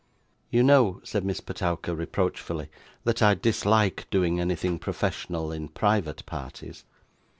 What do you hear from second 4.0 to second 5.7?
doing anything professional in